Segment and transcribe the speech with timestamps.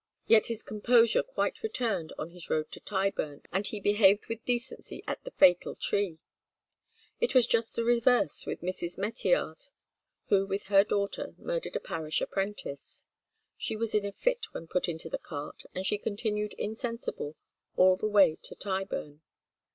[0.25, 5.03] Yet his composure quite returned on his road to Tyburn, and he "behaved with decency
[5.05, 6.17] at the fatal tree."
[7.19, 8.97] It was just the reverse with Mrs.
[8.97, 9.65] Meteyard,
[10.29, 13.05] who with her daughter murdered a parish apprentice.
[13.59, 17.35] She was in a fit when put into the cart, and she continued insensible
[17.75, 19.21] all the way to Tyburn.